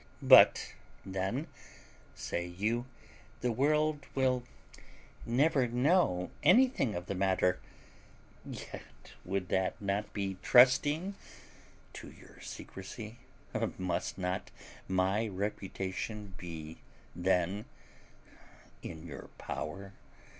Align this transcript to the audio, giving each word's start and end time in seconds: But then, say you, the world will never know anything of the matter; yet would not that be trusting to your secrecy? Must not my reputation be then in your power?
But 0.23 0.73
then, 1.05 1.45
say 2.15 2.43
you, 2.47 2.87
the 3.41 3.51
world 3.51 4.07
will 4.15 4.41
never 5.27 5.67
know 5.67 6.31
anything 6.41 6.95
of 6.95 7.05
the 7.05 7.13
matter; 7.13 7.59
yet 8.43 9.13
would 9.23 9.51
not 9.51 9.75
that 9.79 10.11
be 10.11 10.37
trusting 10.41 11.13
to 11.93 12.09
your 12.13 12.41
secrecy? 12.41 13.19
Must 13.77 14.17
not 14.17 14.49
my 14.87 15.27
reputation 15.27 16.33
be 16.35 16.79
then 17.15 17.65
in 18.81 19.05
your 19.05 19.27
power? 19.37 19.93